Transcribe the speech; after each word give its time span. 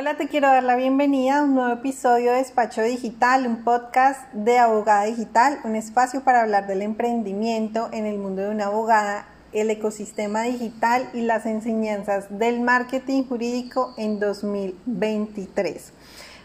Hola, 0.00 0.16
te 0.16 0.28
quiero 0.28 0.48
dar 0.48 0.62
la 0.62 0.76
bienvenida 0.76 1.40
a 1.40 1.42
un 1.42 1.54
nuevo 1.54 1.74
episodio 1.74 2.30
de 2.30 2.38
Despacho 2.38 2.80
Digital, 2.80 3.46
un 3.46 3.64
podcast 3.64 4.32
de 4.32 4.56
abogada 4.56 5.04
digital, 5.04 5.60
un 5.62 5.76
espacio 5.76 6.22
para 6.22 6.40
hablar 6.40 6.66
del 6.66 6.80
emprendimiento 6.80 7.90
en 7.92 8.06
el 8.06 8.16
mundo 8.16 8.40
de 8.40 8.48
una 8.48 8.68
abogada, 8.68 9.26
el 9.52 9.68
ecosistema 9.68 10.44
digital 10.44 11.10
y 11.12 11.20
las 11.20 11.44
enseñanzas 11.44 12.38
del 12.38 12.62
marketing 12.62 13.24
jurídico 13.24 13.92
en 13.98 14.18
2023. 14.18 15.92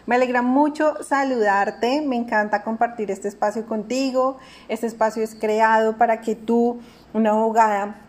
Me 0.04 0.16
alegra 0.16 0.42
mucho 0.42 1.02
saludarte, 1.02 2.02
me 2.02 2.16
encanta 2.16 2.62
compartir 2.62 3.10
este 3.10 3.28
espacio 3.28 3.64
contigo. 3.64 4.36
Este 4.68 4.86
espacio 4.86 5.22
es 5.22 5.34
creado 5.34 5.96
para 5.96 6.20
que 6.20 6.34
tú, 6.34 6.78
una 7.14 7.30
abogada, 7.30 8.02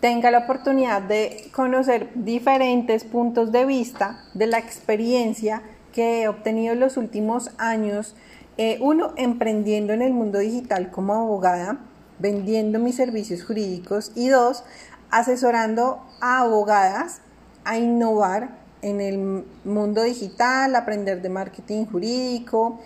tenga 0.00 0.30
la 0.30 0.38
oportunidad 0.38 1.02
de 1.02 1.50
conocer 1.52 2.10
diferentes 2.14 3.04
puntos 3.04 3.50
de 3.52 3.64
vista 3.64 4.24
de 4.34 4.46
la 4.46 4.58
experiencia 4.58 5.62
que 5.92 6.22
he 6.22 6.28
obtenido 6.28 6.74
en 6.74 6.80
los 6.80 6.96
últimos 6.96 7.50
años, 7.58 8.14
eh, 8.56 8.78
uno, 8.80 9.12
emprendiendo 9.16 9.92
en 9.92 10.02
el 10.02 10.12
mundo 10.12 10.38
digital 10.38 10.90
como 10.90 11.14
abogada, 11.14 11.78
vendiendo 12.18 12.78
mis 12.78 12.96
servicios 12.96 13.44
jurídicos 13.44 14.12
y 14.14 14.28
dos, 14.28 14.64
asesorando 15.10 16.04
a 16.20 16.40
abogadas 16.40 17.20
a 17.64 17.78
innovar 17.78 18.50
en 18.82 19.00
el 19.00 19.44
mundo 19.64 20.02
digital, 20.02 20.76
aprender 20.76 21.22
de 21.22 21.28
marketing 21.28 21.86
jurídico 21.86 22.78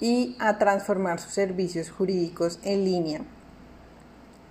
y 0.00 0.36
a 0.38 0.58
transformar 0.58 1.18
sus 1.20 1.32
servicios 1.32 1.90
jurídicos 1.90 2.58
en 2.62 2.84
línea. 2.84 3.20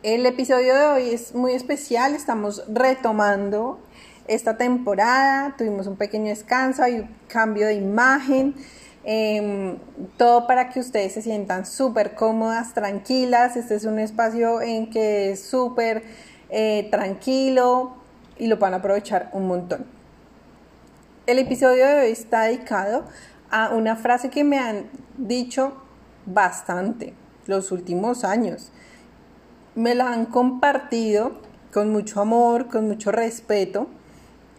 El 0.03 0.25
episodio 0.25 0.73
de 0.73 0.85
hoy 0.85 1.09
es 1.11 1.35
muy 1.35 1.53
especial, 1.53 2.15
estamos 2.15 2.63
retomando 2.67 3.79
esta 4.27 4.57
temporada, 4.57 5.53
tuvimos 5.55 5.85
un 5.85 5.95
pequeño 5.95 6.29
descanso, 6.29 6.81
hay 6.81 7.01
un 7.01 7.09
cambio 7.27 7.67
de 7.67 7.75
imagen, 7.75 8.55
em, 9.03 9.77
todo 10.17 10.47
para 10.47 10.69
que 10.69 10.79
ustedes 10.79 11.13
se 11.13 11.21
sientan 11.21 11.67
súper 11.67 12.15
cómodas, 12.15 12.73
tranquilas, 12.73 13.55
este 13.55 13.75
es 13.75 13.85
un 13.85 13.99
espacio 13.99 14.59
en 14.63 14.89
que 14.89 15.33
es 15.33 15.43
súper 15.43 16.01
eh, 16.49 16.87
tranquilo 16.89 17.93
y 18.39 18.47
lo 18.47 18.57
van 18.57 18.73
a 18.73 18.77
aprovechar 18.77 19.29
un 19.33 19.45
montón. 19.45 19.85
El 21.27 21.37
episodio 21.37 21.85
de 21.85 21.99
hoy 21.99 22.11
está 22.11 22.45
dedicado 22.45 23.05
a 23.51 23.69
una 23.69 23.95
frase 23.95 24.31
que 24.31 24.43
me 24.43 24.57
han 24.57 24.89
dicho 25.17 25.73
bastante 26.25 27.13
los 27.45 27.71
últimos 27.71 28.23
años 28.23 28.71
me 29.75 29.95
la 29.95 30.11
han 30.11 30.25
compartido 30.25 31.33
con 31.71 31.91
mucho 31.91 32.21
amor, 32.21 32.67
con 32.67 32.87
mucho 32.87 33.11
respeto 33.11 33.87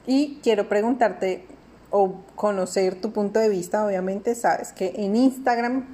y 0.06 0.40
quiero 0.42 0.68
preguntarte 0.68 1.46
o 1.90 2.22
conocer 2.34 3.00
tu 3.00 3.12
punto 3.12 3.38
de 3.38 3.48
vista. 3.48 3.84
Obviamente 3.84 4.34
sabes 4.34 4.72
que 4.72 4.94
en 4.96 5.14
Instagram 5.14 5.86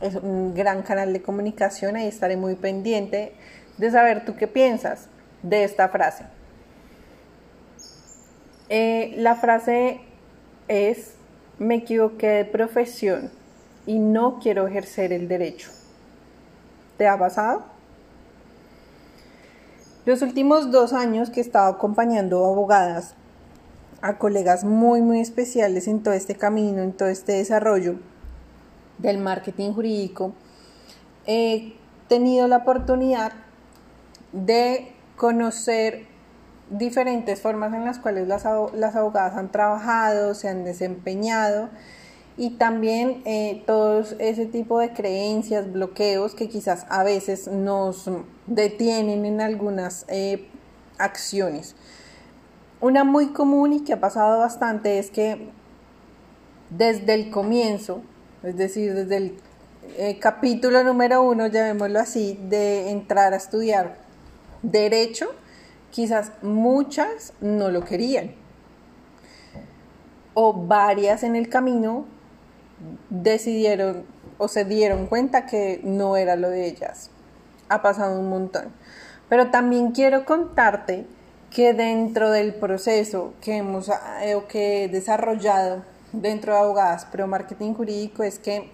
es 0.00 0.16
un 0.16 0.54
gran 0.54 0.82
canal 0.82 1.12
de 1.12 1.22
comunicación, 1.22 1.96
ahí 1.96 2.06
estaré 2.06 2.36
muy 2.36 2.56
pendiente 2.56 3.32
de 3.78 3.90
saber 3.90 4.24
tú 4.24 4.36
qué 4.36 4.46
piensas 4.46 5.08
de 5.42 5.64
esta 5.64 5.88
frase. 5.88 6.24
Eh, 8.68 9.14
la 9.16 9.36
frase 9.36 10.00
es, 10.66 11.14
me 11.58 11.76
equivoqué 11.76 12.28
de 12.28 12.44
profesión 12.44 13.30
y 13.86 14.00
no 14.00 14.40
quiero 14.40 14.66
ejercer 14.66 15.12
el 15.12 15.28
derecho. 15.28 15.70
¿Te 16.98 17.06
ha 17.06 17.16
pasado? 17.16 17.75
Los 20.06 20.22
últimos 20.22 20.70
dos 20.70 20.92
años 20.92 21.30
que 21.30 21.40
he 21.40 21.42
estado 21.42 21.66
acompañando 21.66 22.44
abogadas, 22.44 23.14
a 24.02 24.18
colegas 24.18 24.62
muy, 24.62 25.02
muy 25.02 25.18
especiales 25.18 25.88
en 25.88 26.00
todo 26.00 26.14
este 26.14 26.36
camino, 26.36 26.80
en 26.80 26.92
todo 26.92 27.08
este 27.08 27.32
desarrollo 27.32 27.96
del 28.98 29.18
marketing 29.18 29.72
jurídico, 29.72 30.32
he 31.26 31.74
tenido 32.06 32.46
la 32.46 32.58
oportunidad 32.58 33.32
de 34.30 34.92
conocer 35.16 36.06
diferentes 36.70 37.40
formas 37.40 37.74
en 37.74 37.84
las 37.84 37.98
cuales 37.98 38.28
las, 38.28 38.44
las 38.74 38.94
abogadas 38.94 39.34
han 39.34 39.50
trabajado, 39.50 40.34
se 40.34 40.48
han 40.48 40.62
desempeñado 40.62 41.68
y 42.38 42.50
también 42.50 43.22
eh, 43.24 43.62
todos 43.66 44.14
ese 44.18 44.46
tipo 44.46 44.78
de 44.78 44.92
creencias, 44.92 45.72
bloqueos 45.72 46.34
que 46.34 46.48
quizás 46.48 46.86
a 46.90 47.02
veces 47.02 47.48
nos 47.48 48.10
detienen 48.46 49.24
en 49.24 49.40
algunas 49.40 50.04
eh, 50.08 50.46
acciones. 50.98 51.74
Una 52.80 53.04
muy 53.04 53.28
común 53.28 53.72
y 53.72 53.80
que 53.80 53.94
ha 53.94 54.00
pasado 54.00 54.38
bastante 54.38 54.98
es 54.98 55.10
que 55.10 55.48
desde 56.68 57.14
el 57.14 57.30
comienzo, 57.30 58.02
es 58.42 58.56
decir, 58.56 58.92
desde 58.92 59.16
el 59.16 59.38
eh, 59.96 60.18
capítulo 60.18 60.84
número 60.84 61.22
uno, 61.22 61.46
llamémoslo 61.46 62.00
así, 62.00 62.38
de 62.50 62.90
entrar 62.90 63.32
a 63.32 63.36
estudiar 63.36 63.96
derecho, 64.62 65.30
quizás 65.90 66.32
muchas 66.42 67.32
no 67.40 67.70
lo 67.70 67.82
querían. 67.82 68.34
O 70.34 70.52
varias 70.52 71.22
en 71.22 71.34
el 71.34 71.48
camino 71.48 72.04
decidieron 73.10 74.04
o 74.38 74.48
se 74.48 74.64
dieron 74.64 75.06
cuenta 75.06 75.46
que 75.46 75.80
no 75.82 76.16
era 76.16 76.36
lo 76.36 76.50
de 76.50 76.66
ellas. 76.66 77.10
Ha 77.68 77.82
pasado 77.82 78.18
un 78.20 78.28
montón. 78.28 78.72
Pero 79.28 79.50
también 79.50 79.92
quiero 79.92 80.24
contarte 80.24 81.06
que 81.50 81.72
dentro 81.72 82.30
del 82.30 82.54
proceso 82.54 83.34
que 83.40 83.56
hemos 83.56 83.90
eh, 84.22 84.34
o 84.34 84.46
que 84.46 84.84
he 84.84 84.88
desarrollado 84.88 85.82
dentro 86.12 86.52
de 86.52 86.58
Abogadas 86.58 87.06
Pro 87.06 87.26
Marketing 87.26 87.72
Jurídico 87.72 88.22
es 88.22 88.38
que 88.38 88.70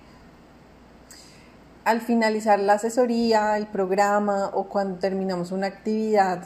al 1.84 2.00
finalizar 2.00 2.60
la 2.60 2.74
asesoría, 2.74 3.56
el 3.56 3.66
programa 3.66 4.50
o 4.52 4.68
cuando 4.68 4.98
terminamos 4.98 5.50
una 5.52 5.66
actividad 5.66 6.44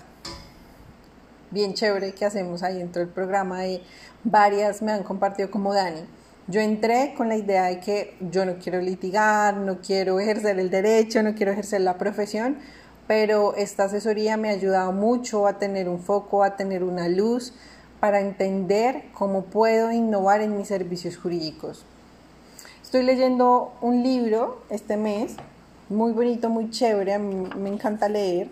bien 1.51 1.75
chévere 1.75 2.13
que 2.13 2.25
hacemos 2.25 2.63
ahí 2.63 2.79
dentro 2.79 3.01
del 3.01 3.11
programa, 3.11 3.61
de 3.61 3.83
varias 4.25 4.83
me 4.83 4.93
han 4.93 5.03
compartido 5.03 5.51
como 5.51 5.75
Dani 5.75 6.07
yo 6.49 6.61
entré 6.61 7.15
con 7.17 7.29
la 7.29 7.37
idea 7.37 7.65
de 7.65 7.81
que 7.81 8.17
yo 8.21 8.45
no 8.45 8.57
quiero 8.59 8.81
litigar, 8.81 9.57
no 9.57 9.81
quiero 9.81 10.21
ejercer 10.21 10.59
el 10.59 10.71
derecho, 10.71 11.23
no 11.23 11.35
quiero 11.35 11.53
ejercer 11.53 11.81
la 11.81 11.99
profesión, 11.99 12.59
pero 13.07 13.55
esta 13.57 13.85
asesoría 13.85 14.37
me 14.37 14.51
ha 14.51 14.53
ayudado 14.53 14.93
mucho 14.93 15.47
a 15.47 15.59
tener 15.59 15.89
un 15.89 16.01
foco, 16.01 16.45
a 16.45 16.57
tener 16.57 16.85
una 16.85 17.09
luz 17.09 17.53
para 18.01 18.21
entender 18.21 19.05
cómo 19.13 19.45
puedo 19.45 19.91
innovar 19.91 20.41
en 20.41 20.57
mis 20.57 20.69
servicios 20.69 21.17
jurídicos. 21.17 21.85
Estoy 22.83 23.03
leyendo 23.03 23.73
un 23.81 24.03
libro 24.05 24.63
este 24.71 24.97
mes, 24.97 25.35
muy 25.89 26.13
bonito, 26.13 26.49
muy 26.49 26.71
chévere, 26.71 27.19
me 27.19 27.69
encanta 27.69 28.09
leer. 28.09 28.49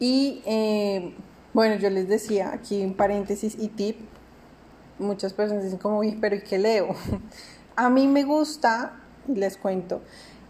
Y 0.00 0.42
eh, 0.46 1.14
bueno, 1.52 1.76
yo 1.76 1.90
les 1.90 2.08
decía 2.08 2.52
aquí 2.52 2.82
en 2.82 2.94
paréntesis 2.94 3.56
y 3.58 3.68
tip, 3.68 3.96
muchas 4.98 5.32
personas 5.32 5.64
dicen 5.64 5.78
como, 5.78 6.02
pero 6.20 6.36
¿y 6.36 6.42
qué 6.42 6.58
leo? 6.58 6.94
A 7.76 7.90
mí 7.90 8.06
me 8.06 8.22
gusta, 8.22 8.92
les 9.26 9.56
cuento, 9.56 10.02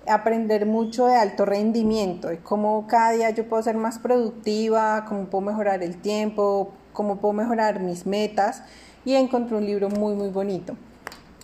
aprender 0.06 0.66
mucho 0.66 1.06
de 1.06 1.16
alto 1.16 1.44
rendimiento, 1.44 2.28
de 2.28 2.38
cómo 2.38 2.86
cada 2.86 3.12
día 3.12 3.30
yo 3.30 3.48
puedo 3.48 3.62
ser 3.62 3.76
más 3.76 3.98
productiva, 3.98 5.06
cómo 5.08 5.26
puedo 5.26 5.42
mejorar 5.42 5.82
el 5.82 5.96
tiempo, 5.96 6.72
cómo 6.92 7.16
puedo 7.16 7.32
mejorar 7.32 7.80
mis 7.80 8.06
metas 8.06 8.62
y 9.04 9.14
encontré 9.14 9.56
un 9.56 9.64
libro 9.64 9.88
muy 9.88 10.14
muy 10.14 10.28
bonito. 10.28 10.76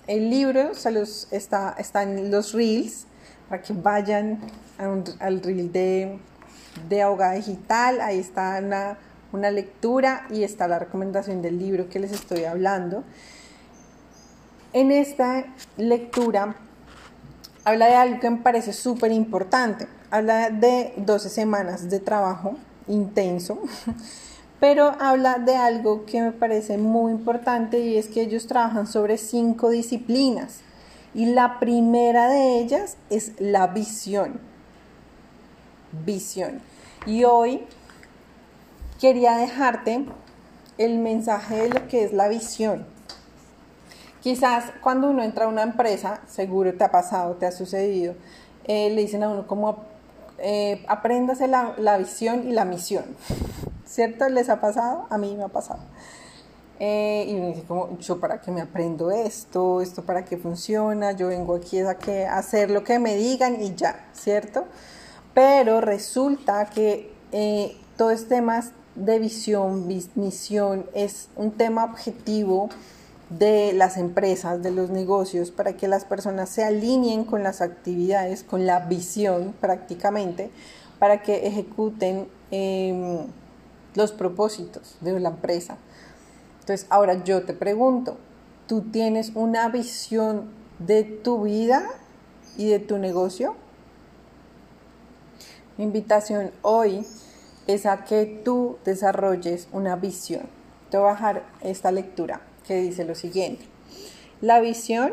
El 0.06 0.28
libro 0.28 0.74
se 0.74 0.90
los, 0.90 1.28
está, 1.32 1.76
en 2.02 2.30
los 2.30 2.52
reels 2.52 3.06
para 3.48 3.62
que 3.62 3.72
vayan 3.72 4.40
al 4.78 5.42
reel 5.42 5.72
de, 5.72 6.18
de 6.88 7.02
Ahogada 7.02 7.34
Digital, 7.34 8.00
ahí 8.00 8.18
está 8.18 8.60
una 9.32 9.50
lectura 9.50 10.26
y 10.30 10.42
está 10.42 10.68
la 10.68 10.78
recomendación 10.78 11.42
del 11.42 11.58
libro 11.58 11.88
que 11.88 12.00
les 12.00 12.12
estoy 12.12 12.44
hablando. 12.44 13.04
En 14.72 14.90
esta 14.90 15.46
lectura 15.76 16.56
habla 17.64 17.86
de 17.86 17.94
algo 17.94 18.20
que 18.20 18.30
me 18.30 18.38
parece 18.38 18.72
súper 18.72 19.12
importante. 19.12 19.88
Habla 20.10 20.50
de 20.50 20.92
12 20.96 21.28
semanas 21.28 21.88
de 21.88 22.00
trabajo 22.00 22.56
intenso, 22.88 23.58
pero 24.60 24.92
habla 25.00 25.38
de 25.38 25.56
algo 25.56 26.04
que 26.04 26.20
me 26.20 26.32
parece 26.32 26.78
muy 26.78 27.12
importante 27.12 27.78
y 27.78 27.96
es 27.96 28.08
que 28.08 28.22
ellos 28.22 28.46
trabajan 28.46 28.86
sobre 28.86 29.18
cinco 29.18 29.70
disciplinas. 29.70 30.60
Y 31.14 31.26
la 31.26 31.58
primera 31.58 32.28
de 32.28 32.60
ellas 32.60 32.96
es 33.08 33.32
la 33.40 33.66
visión. 33.68 34.40
Visión. 36.04 36.60
Y 37.06 37.24
hoy 37.24 37.66
quería 39.00 39.36
dejarte 39.36 40.04
el 40.78 40.98
mensaje 40.98 41.62
de 41.62 41.68
lo 41.70 41.88
que 41.88 42.04
es 42.04 42.12
la 42.12 42.28
visión. 42.28 42.86
Quizás 44.20 44.64
cuando 44.82 45.08
uno 45.08 45.22
entra 45.22 45.46
a 45.46 45.48
una 45.48 45.62
empresa, 45.62 46.20
seguro 46.26 46.74
te 46.74 46.84
ha 46.84 46.90
pasado, 46.90 47.34
te 47.36 47.46
ha 47.46 47.52
sucedido, 47.52 48.14
eh, 48.64 48.90
le 48.90 49.00
dicen 49.00 49.22
a 49.22 49.30
uno 49.30 49.46
como 49.46 49.84
eh, 50.38 50.84
apréndase 50.88 51.48
la, 51.48 51.96
visión 51.98 52.46
y 52.48 52.52
la 52.52 52.64
misión. 52.64 53.04
¿Cierto? 53.86 54.28
¿Les 54.28 54.48
ha 54.48 54.60
pasado? 54.60 55.06
A 55.10 55.18
mí 55.18 55.34
me 55.34 55.44
ha 55.44 55.48
pasado. 55.48 55.80
Eh, 56.78 57.26
y 57.28 57.34
uno 57.34 57.48
dice 57.48 57.62
como, 57.64 57.98
yo 57.98 58.20
para 58.20 58.40
qué 58.40 58.50
me 58.50 58.60
aprendo 58.60 59.10
esto, 59.10 59.82
esto 59.82 60.02
para 60.02 60.24
qué 60.24 60.38
funciona, 60.38 61.12
yo 61.12 61.28
vengo 61.28 61.56
aquí 61.56 61.80
a, 61.80 61.96
que, 61.96 62.24
hacer 62.26 62.70
lo 62.70 62.84
que 62.84 62.98
me 62.98 63.16
digan 63.16 63.62
y 63.62 63.74
ya, 63.74 64.08
¿cierto? 64.14 64.64
Pero 65.34 65.82
resulta 65.82 66.66
que 66.66 67.12
eh, 67.32 67.76
todo 67.98 68.10
este 68.10 68.36
tema 68.36 68.62
de 68.94 69.18
visión, 69.18 69.86
misión, 69.86 70.86
es 70.94 71.28
un 71.36 71.52
tema 71.52 71.84
objetivo 71.84 72.68
de 73.30 73.72
las 73.72 73.96
empresas, 73.96 74.62
de 74.62 74.72
los 74.72 74.90
negocios, 74.90 75.50
para 75.50 75.74
que 75.74 75.86
las 75.86 76.04
personas 76.04 76.48
se 76.48 76.64
alineen 76.64 77.24
con 77.24 77.42
las 77.42 77.60
actividades, 77.60 78.42
con 78.42 78.66
la 78.66 78.80
visión 78.80 79.54
prácticamente, 79.60 80.50
para 80.98 81.22
que 81.22 81.46
ejecuten 81.46 82.28
em, 82.50 83.18
los 83.94 84.12
propósitos 84.12 84.96
de 85.00 85.18
la 85.20 85.30
empresa. 85.30 85.78
Entonces, 86.60 86.86
ahora 86.90 87.24
yo 87.24 87.44
te 87.44 87.54
pregunto, 87.54 88.16
¿tú 88.66 88.82
tienes 88.82 89.32
una 89.34 89.68
visión 89.68 90.50
de 90.80 91.04
tu 91.04 91.44
vida 91.44 91.84
y 92.56 92.68
de 92.68 92.80
tu 92.80 92.98
negocio? 92.98 93.54
Mi 95.78 95.84
invitación 95.84 96.50
hoy 96.62 97.06
es 97.66 97.86
a 97.86 98.04
que 98.04 98.26
tú 98.44 98.78
desarrolles 98.84 99.68
una 99.72 99.96
visión. 99.96 100.42
Te 100.90 100.98
voy 100.98 101.08
a 101.08 101.12
dejar 101.12 101.44
esta 101.62 101.92
lectura 101.92 102.40
que 102.66 102.80
dice 102.80 103.04
lo 103.04 103.14
siguiente. 103.14 103.64
La 104.40 104.60
visión 104.60 105.12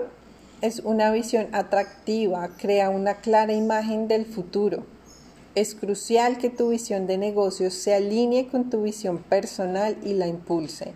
es 0.62 0.80
una 0.80 1.12
visión 1.12 1.48
atractiva, 1.52 2.50
crea 2.58 2.90
una 2.90 3.16
clara 3.16 3.54
imagen 3.54 4.08
del 4.08 4.26
futuro. 4.26 4.86
Es 5.54 5.76
crucial 5.76 6.38
que 6.38 6.50
tu 6.50 6.70
visión 6.70 7.08
de 7.08 7.18
negocios 7.18 7.74
se 7.74 7.94
alinee 7.94 8.48
con 8.48 8.70
tu 8.70 8.84
visión 8.84 9.20
personal 9.20 9.98
y 10.04 10.14
la 10.14 10.28
impulse. 10.28 10.94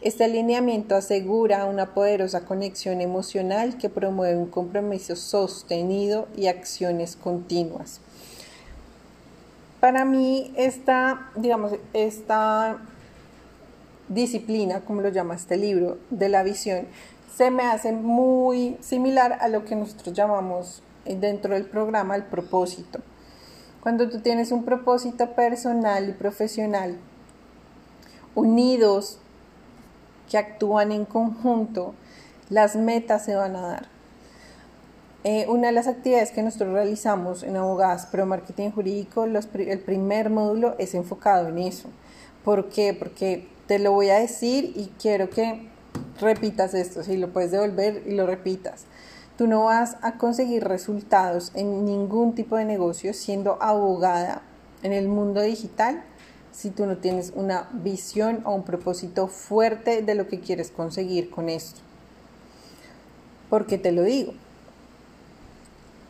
Este 0.00 0.24
alineamiento 0.24 0.94
asegura 0.94 1.64
una 1.64 1.94
poderosa 1.94 2.44
conexión 2.44 3.00
emocional 3.00 3.78
que 3.78 3.88
promueve 3.88 4.36
un 4.36 4.46
compromiso 4.46 5.16
sostenido 5.16 6.28
y 6.36 6.46
acciones 6.46 7.16
continuas. 7.16 8.00
Para 9.80 10.04
mí 10.04 10.52
esta, 10.56 11.30
digamos, 11.36 11.72
esta 11.92 12.78
disciplina, 14.08 14.80
como 14.80 15.02
lo 15.02 15.08
llama 15.10 15.34
este 15.34 15.56
libro, 15.56 15.98
de 16.10 16.28
la 16.28 16.42
visión, 16.42 16.86
se 17.34 17.50
me 17.50 17.64
hace 17.64 17.92
muy 17.92 18.76
similar 18.80 19.38
a 19.40 19.48
lo 19.48 19.64
que 19.64 19.76
nosotros 19.76 20.14
llamamos 20.14 20.82
dentro 21.04 21.54
del 21.54 21.66
programa 21.66 22.16
el 22.16 22.24
propósito. 22.24 23.00
Cuando 23.80 24.08
tú 24.08 24.20
tienes 24.20 24.50
un 24.50 24.64
propósito 24.64 25.32
personal 25.32 26.08
y 26.08 26.12
profesional 26.12 26.96
unidos 28.34 29.18
que 30.30 30.38
actúan 30.38 30.92
en 30.92 31.04
conjunto, 31.04 31.94
las 32.48 32.76
metas 32.76 33.24
se 33.24 33.34
van 33.34 33.56
a 33.56 33.60
dar. 33.60 33.95
Eh, 35.24 35.46
una 35.48 35.68
de 35.68 35.72
las 35.72 35.88
actividades 35.88 36.30
que 36.30 36.42
nosotros 36.42 36.72
realizamos 36.72 37.42
en 37.42 37.56
Abogadas 37.56 38.06
Pro 38.06 38.26
Marketing 38.26 38.70
Jurídico, 38.70 39.24
el 39.24 39.80
primer 39.80 40.30
módulo 40.30 40.76
es 40.78 40.94
enfocado 40.94 41.48
en 41.48 41.58
eso. 41.58 41.88
¿Por 42.44 42.68
qué? 42.68 42.94
Porque 42.94 43.48
te 43.66 43.78
lo 43.78 43.92
voy 43.92 44.10
a 44.10 44.20
decir 44.20 44.72
y 44.76 44.92
quiero 45.00 45.28
que 45.28 45.68
repitas 46.20 46.74
esto, 46.74 47.02
si 47.02 47.16
lo 47.16 47.32
puedes 47.32 47.50
devolver 47.50 48.02
y 48.06 48.12
lo 48.12 48.26
repitas. 48.26 48.84
Tú 49.36 49.46
no 49.46 49.64
vas 49.64 49.96
a 50.00 50.16
conseguir 50.16 50.64
resultados 50.64 51.50
en 51.54 51.84
ningún 51.84 52.34
tipo 52.34 52.56
de 52.56 52.64
negocio 52.64 53.12
siendo 53.12 53.60
abogada 53.60 54.42
en 54.82 54.92
el 54.92 55.08
mundo 55.08 55.42
digital 55.42 56.02
si 56.52 56.70
tú 56.70 56.86
no 56.86 56.96
tienes 56.96 57.32
una 57.34 57.68
visión 57.72 58.40
o 58.44 58.54
un 58.54 58.62
propósito 58.62 59.28
fuerte 59.28 60.00
de 60.00 60.14
lo 60.14 60.26
que 60.26 60.40
quieres 60.40 60.70
conseguir 60.70 61.28
con 61.28 61.50
esto. 61.50 61.80
¿Por 63.50 63.66
qué 63.66 63.76
te 63.76 63.92
lo 63.92 64.02
digo? 64.02 64.32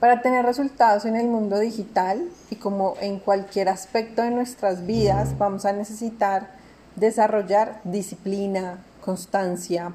Para 0.01 0.21
tener 0.21 0.45
resultados 0.45 1.07
en 1.07 1.17
el 1.17 1.27
mundo 1.27 1.59
digital 1.59 2.29
y 2.51 2.57
como 2.57 2.97
en 3.01 3.19
cualquier 3.19 3.71
aspecto 3.71 4.21
de 4.21 4.31
nuestras 4.31 4.85
vidas, 4.85 5.39
vamos 5.39 5.65
a 5.65 5.73
necesitar 5.73 6.51
desarrollar 6.97 7.81
disciplina, 7.83 8.85
constancia. 9.01 9.93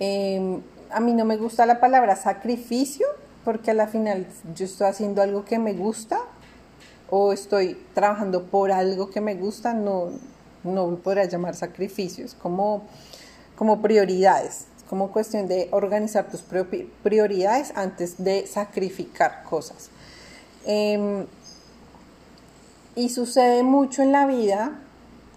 Em, 0.00 0.62
a 0.90 1.00
mí 1.00 1.12
no 1.12 1.26
me 1.26 1.36
gusta 1.36 1.66
la 1.66 1.78
palabra 1.78 2.16
sacrificio 2.16 3.06
porque 3.44 3.72
a 3.72 3.74
la 3.74 3.86
final 3.86 4.26
yo 4.54 4.64
estoy 4.64 4.86
haciendo 4.86 5.20
algo 5.20 5.44
que 5.44 5.58
me 5.58 5.74
gusta 5.74 6.18
o 7.10 7.34
estoy 7.34 7.76
trabajando 7.92 8.44
por 8.44 8.72
algo 8.72 9.10
que 9.10 9.20
me 9.20 9.34
gusta, 9.34 9.74
no, 9.74 10.12
no 10.64 10.96
podría 10.96 11.24
llamar 11.26 11.54
sacrificios, 11.54 12.34
como, 12.34 12.84
como 13.56 13.82
prioridades, 13.82 14.68
como 14.92 15.10
cuestión 15.10 15.48
de 15.48 15.68
organizar 15.70 16.28
tus 16.28 16.44
prioridades 17.02 17.72
antes 17.76 18.22
de 18.22 18.46
sacrificar 18.46 19.42
cosas. 19.42 19.88
Em, 20.66 21.24
y 22.94 23.08
sucede 23.08 23.62
mucho 23.62 24.02
en 24.02 24.12
la 24.12 24.26
vida 24.26 24.82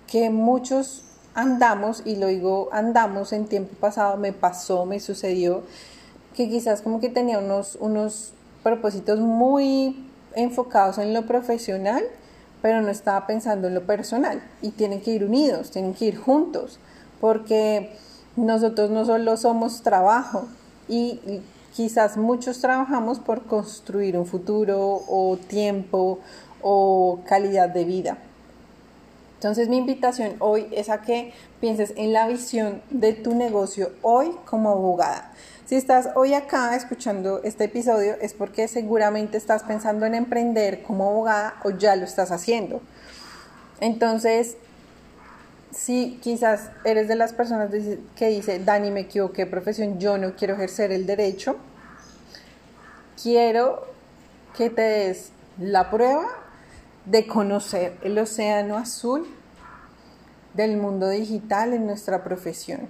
que 0.08 0.30
muchos 0.30 1.06
andamos, 1.36 2.02
y 2.04 2.18
lo 2.18 2.28
digo 2.28 2.68
andamos 2.74 3.32
en 3.32 3.46
tiempo 3.46 3.76
pasado, 3.80 4.18
me 4.18 4.34
pasó, 4.34 4.86
me 4.86 5.00
sucedió, 5.00 5.64
que 6.36 6.50
quizás 6.50 6.82
como 6.82 7.00
que 7.00 7.08
tenía 7.08 7.40
unos, 7.40 7.78
unos 7.80 8.34
propósitos 8.62 9.22
muy 9.22 10.06
enfocados 10.36 10.98
en 10.98 11.14
lo 11.14 11.28
profesional, 11.28 12.04
pero 12.62 12.82
no 12.82 12.90
estaba 12.90 13.26
pensando 13.26 13.70
en 13.70 13.74
lo 13.74 13.86
personal. 13.86 14.44
Y 14.62 14.72
tienen 14.72 15.00
que 15.00 15.12
ir 15.12 15.24
unidos, 15.24 15.72
tienen 15.72 15.94
que 15.94 16.08
ir 16.08 16.18
juntos, 16.18 16.78
porque 17.22 17.96
nosotros 18.36 18.90
no 18.90 19.06
solo 19.06 19.38
somos 19.38 19.82
trabajo 19.82 20.48
y 20.88 21.42
quizás 21.74 22.18
muchos 22.18 22.60
trabajamos 22.60 23.20
por 23.20 23.44
construir 23.44 24.18
un 24.18 24.26
futuro 24.26 25.02
o 25.08 25.38
tiempo 25.38 26.20
o 26.62 27.20
calidad 27.28 27.70
de 27.70 27.86
vida. 27.86 28.18
Entonces 29.36 29.70
mi 29.70 29.78
invitación 29.78 30.36
hoy 30.40 30.68
es 30.72 30.90
a 30.90 31.02
que 31.02 31.34
pienses 31.60 31.94
en 31.98 32.14
la 32.14 32.28
visión 32.28 32.82
de 32.90 33.14
tu 33.14 33.36
negocio 33.36 33.92
hoy 34.02 34.32
como 34.46 34.72
abogada. 34.72 35.32
Si 35.66 35.76
estás 35.76 36.10
hoy 36.16 36.34
acá 36.34 36.76
escuchando 36.76 37.42
este 37.44 37.66
episodio 37.66 38.16
es 38.22 38.34
porque 38.34 38.68
seguramente 38.68 39.38
estás 39.38 39.64
pensando 39.64 40.06
en 40.06 40.16
emprender 40.16 40.84
como 40.84 41.10
abogada 41.10 41.56
o 41.64 41.72
ya 41.72 41.96
lo 41.96 42.06
estás 42.06 42.32
haciendo. 42.32 42.82
Entonces, 43.82 44.58
si 45.76 46.18
quizás 46.24 46.72
eres 46.86 47.08
de 47.10 47.16
las 47.16 47.34
personas 47.34 47.70
que 48.16 48.30
dice, 48.30 48.60
Dani, 48.60 48.92
me 48.92 49.02
equivoqué, 49.02 49.46
profesión, 49.46 50.00
yo 50.00 50.18
no 50.18 50.36
quiero 50.36 50.54
ejercer 50.54 50.94
el 50.94 51.06
derecho, 51.06 51.58
quiero 53.22 53.86
que 54.56 54.70
te 54.70 54.82
des 54.82 55.32
la 55.60 55.92
prueba 55.92 56.26
de 57.06 57.28
conocer 57.28 57.98
el 58.02 58.18
océano 58.18 58.78
azul 58.78 59.28
del 60.54 60.78
mundo 60.78 61.10
digital 61.10 61.74
en 61.74 61.86
nuestra 61.86 62.24
profesión 62.24 62.88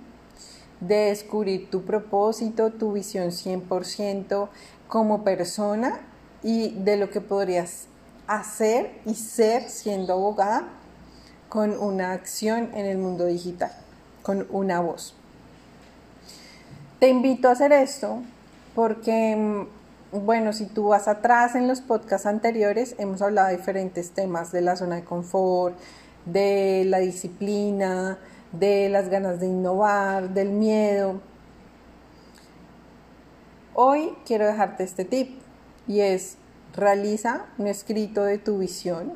de 0.79 0.95
descubrir 1.07 1.71
tu 1.71 1.83
propósito, 1.85 2.71
tu 2.71 2.93
visión 2.93 3.29
100% 3.29 4.49
como 4.87 5.23
persona 5.23 6.01
y 6.43 6.69
de 6.75 6.97
lo 6.97 7.09
que 7.09 7.21
podrías 7.21 7.87
hacer 8.27 8.99
y 9.05 9.15
ser 9.15 9.69
siendo 9.69 10.13
abogada 10.13 10.67
con 11.55 11.79
una 11.79 12.11
acción 12.11 12.71
en 12.73 12.85
el 12.85 12.97
mundo 12.97 13.27
digital, 13.27 13.71
con 14.23 14.45
una 14.49 14.81
voz. 14.81 15.15
Te 16.99 17.07
invito 17.07 17.47
a 17.47 17.53
hacer 17.53 17.71
esto 17.71 18.21
porque, 18.75 19.37
mm, 19.37 20.25
bueno, 20.25 20.51
si 20.51 20.65
tú 20.65 20.89
vas 20.89 21.07
atrás 21.07 21.55
en 21.55 21.69
los 21.69 21.79
podcasts 21.79 22.27
anteriores, 22.27 22.95
hemos 22.97 23.21
hablado 23.21 23.47
de 23.47 23.55
diferentes 23.55 24.11
temas 24.11 24.51
de 24.51 24.59
la 24.59 24.75
zona 24.75 24.97
de 24.97 25.05
confort, 25.05 25.77
de 26.25 26.83
la 26.87 26.99
disciplina, 26.99 28.17
de 28.51 28.89
las 28.89 29.07
ganas 29.07 29.39
de 29.39 29.47
innovar, 29.47 30.31
del 30.31 30.49
miedo. 30.49 31.21
Hoy 33.75 34.11
quiero 34.25 34.45
dejarte 34.45 34.83
este 34.83 35.05
tip 35.05 35.39
y 35.87 36.01
es 36.01 36.35
realiza 36.75 37.45
un 37.57 37.67
escrito 37.67 38.25
de 38.25 38.39
tu 38.39 38.57
visión, 38.57 39.13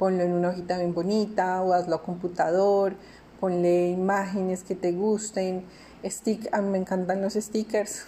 ponlo 0.00 0.22
en 0.22 0.32
una 0.32 0.48
hojita 0.48 0.78
bien 0.78 0.94
bonita 0.94 1.60
o 1.60 1.74
hazlo 1.74 1.96
a 1.96 2.02
computador, 2.02 2.94
ponle 3.38 3.90
imágenes 3.90 4.64
que 4.64 4.74
te 4.74 4.92
gusten, 4.92 5.66
stick, 6.02 6.48
a 6.52 6.62
mí 6.62 6.70
me 6.70 6.78
encantan 6.78 7.20
los 7.20 7.34
stickers 7.34 8.06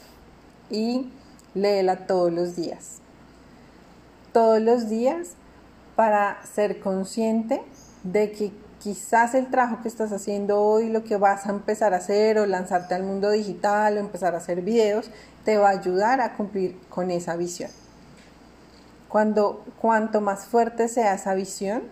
y 0.70 1.12
léela 1.54 2.06
todos 2.06 2.32
los 2.32 2.56
días. 2.56 3.00
Todos 4.32 4.62
los 4.62 4.88
días 4.88 5.34
para 5.94 6.38
ser 6.46 6.80
consciente 6.80 7.62
de 8.04 8.32
que 8.32 8.52
quizás 8.82 9.34
el 9.34 9.50
trabajo 9.50 9.82
que 9.82 9.88
estás 9.88 10.12
haciendo 10.12 10.62
hoy, 10.62 10.88
lo 10.88 11.04
que 11.04 11.18
vas 11.18 11.44
a 11.44 11.50
empezar 11.50 11.92
a 11.92 11.98
hacer 11.98 12.38
o 12.38 12.46
lanzarte 12.46 12.94
al 12.94 13.02
mundo 13.02 13.30
digital 13.30 13.98
o 13.98 14.00
empezar 14.00 14.34
a 14.34 14.38
hacer 14.38 14.62
videos, 14.62 15.10
te 15.44 15.58
va 15.58 15.68
a 15.68 15.72
ayudar 15.72 16.22
a 16.22 16.38
cumplir 16.38 16.80
con 16.88 17.10
esa 17.10 17.36
visión. 17.36 17.70
Cuando, 19.12 19.62
cuanto 19.78 20.22
más 20.22 20.46
fuerte 20.46 20.88
sea 20.88 21.12
esa 21.12 21.34
visión, 21.34 21.82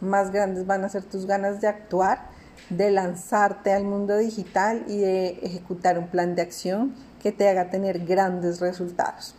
más 0.00 0.32
grandes 0.32 0.66
van 0.66 0.84
a 0.84 0.88
ser 0.88 1.04
tus 1.04 1.24
ganas 1.24 1.60
de 1.60 1.68
actuar, 1.68 2.26
de 2.70 2.90
lanzarte 2.90 3.72
al 3.72 3.84
mundo 3.84 4.16
digital 4.18 4.82
y 4.88 4.98
de 4.98 5.28
ejecutar 5.42 5.96
un 5.96 6.08
plan 6.08 6.34
de 6.34 6.42
acción 6.42 6.92
que 7.22 7.30
te 7.30 7.48
haga 7.48 7.70
tener 7.70 8.04
grandes 8.04 8.58
resultados. 8.58 9.36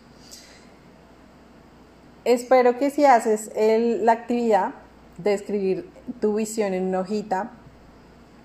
Espero 2.23 2.77
que 2.77 2.91
si 2.91 3.03
haces 3.03 3.51
la 3.57 4.13
actividad 4.13 4.75
de 5.17 5.33
escribir 5.33 5.89
tu 6.21 6.35
visión 6.35 6.73
en 6.73 6.87
una 6.87 7.01
hojita, 7.01 7.51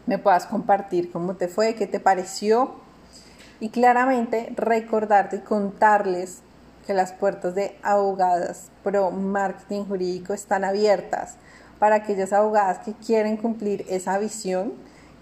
me 0.07 0.19
puedas 0.19 0.47
compartir 0.47 1.13
cómo 1.13 1.37
te 1.37 1.47
fue, 1.47 1.77
qué 1.77 1.87
te 1.87 2.01
pareció 2.01 2.75
y 3.61 3.69
claramente 3.69 4.53
recordarte 4.57 5.37
y 5.37 5.41
contarles 5.43 6.43
que 6.87 6.95
las 6.95 7.13
puertas 7.13 7.55
de 7.55 7.77
abogadas 7.83 8.71
pro 8.83 9.11
marketing 9.11 9.85
jurídico 9.85 10.35
están 10.35 10.65
abiertas 10.65 11.37
para 11.79 11.97
aquellas 11.97 12.33
abogadas 12.33 12.79
que 12.79 12.93
quieren 12.95 13.37
cumplir 13.37 13.85
esa 13.89 14.17
visión, 14.19 14.75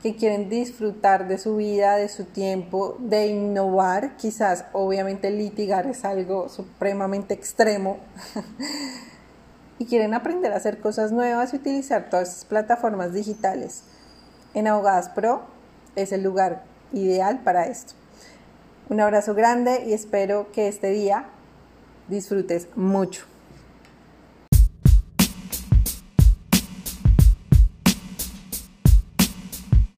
que 0.03 0.17
quieren 0.17 0.49
disfrutar 0.49 1.29
de 1.29 1.39
su 1.39 1.57
vida, 1.57 1.97
de 1.97 2.09
su 2.09 2.25
tiempo, 2.25 2.97
de 2.99 3.29
innovar, 3.29 4.17
quizás 4.17 4.67
obviamente 4.73 5.31
litigar 5.31 5.87
es 5.87 6.05
algo 6.05 6.49
supremamente 6.49 7.35
extremo, 7.35 7.99
y 9.79 9.87
quieren 9.87 10.13
aprender 10.13 10.53
a 10.53 10.57
hacer 10.57 10.81
cosas 10.81 11.13
nuevas 11.13 11.55
y 11.55 11.57
utilizar 11.57 12.11
todas 12.11 12.29
esas 12.29 12.45
plataformas 12.45 13.15
digitales. 13.15 13.85
En 14.53 14.67
Abogadas 14.67 15.09
Pro 15.09 15.43
es 15.97 16.13
el 16.13 16.23
lugar 16.23 16.65
ideal 16.93 17.41
para 17.43 17.67
esto. 17.67 17.95
Un 18.91 19.01
abrazo 19.01 19.35
grande 19.35 19.85
y 19.87 19.95
espero 19.95 20.53
que 20.53 20.69
este 20.69 20.91
día 20.91 21.31
disfrutes 22.11 22.69
mucho. 22.77 23.30